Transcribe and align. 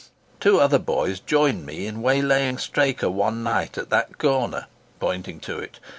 Two 0.39 0.59
other 0.59 0.79
boys 0.79 1.19
joined 1.19 1.63
me 1.63 1.85
in 1.85 2.01
waylaying 2.01 2.57
Straker 2.57 3.07
one 3.11 3.43
night 3.43 3.77
at 3.77 3.91
that 3.91 4.17
corner," 4.17 4.65
pointing 4.99 5.39
to 5.41 5.59
it. 5.59 5.79